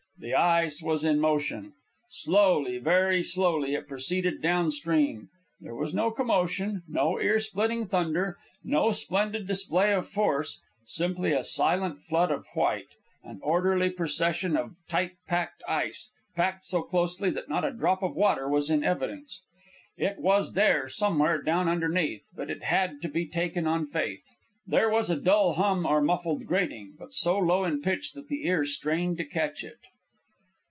[0.23, 1.73] The ice was in motion.
[2.11, 5.29] Slowly, very slowly, it proceeded down stream.
[5.59, 11.43] There was no commotion, no ear splitting thunder, no splendid display of force; simply a
[11.43, 12.89] silent flood of white,
[13.23, 18.15] an orderly procession of tight packed ice packed so closely that not a drop of
[18.15, 19.41] water was in evidence.
[19.97, 24.25] It was there, somewhere, down underneath; but it had to be taken on faith.
[24.67, 28.45] There was a dull hum or muffled grating, but so low in pitch that the
[28.45, 29.79] ear strained to catch it.